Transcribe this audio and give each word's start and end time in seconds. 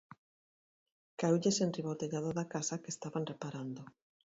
Caeulles 1.19 1.59
enriba 1.65 1.93
o 1.95 1.99
tellado 2.01 2.29
da 2.37 2.45
casa 2.53 2.79
que 2.81 2.93
estaban 2.95 3.27
reparando. 3.31 3.81